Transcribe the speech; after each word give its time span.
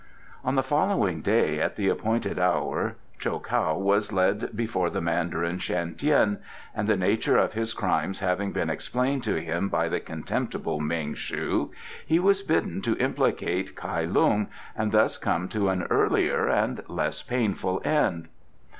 On 0.43 0.55
the 0.55 0.63
following 0.63 1.21
day 1.21 1.59
at 1.61 1.75
the 1.75 1.87
appointed 1.87 2.39
hour 2.39 2.95
Cho 3.19 3.39
kow 3.39 3.77
was 3.77 4.11
led 4.11 4.49
before 4.57 4.89
the 4.89 4.99
Mandarin 4.99 5.59
Shan 5.59 5.93
Tien, 5.93 6.39
and 6.73 6.87
the 6.89 6.97
nature 6.97 7.37
of 7.37 7.53
his 7.53 7.75
crimes 7.75 8.17
having 8.17 8.51
been 8.51 8.67
explained 8.67 9.21
to 9.25 9.39
him 9.39 9.69
by 9.69 9.87
the 9.89 9.99
contemptible 9.99 10.79
Ming 10.79 11.13
shu, 11.13 11.69
he 12.03 12.17
was 12.17 12.41
bidden 12.41 12.81
to 12.81 12.97
implicate 12.97 13.75
Kai 13.75 14.05
Lung 14.05 14.47
and 14.75 14.91
thus 14.91 15.19
come 15.19 15.47
to 15.49 15.69
an 15.69 15.83
earlier 15.91 16.47
and 16.47 16.81
less 16.87 17.21
painful 17.21 17.79
end. 17.85 18.27